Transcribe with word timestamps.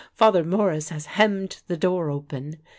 Father 0.13 0.43
Morris 0.43 0.89
has 0.89 1.05
hemmed 1.05 1.61
the 1.67 1.77
door 1.77 2.09
open!" 2.09 2.57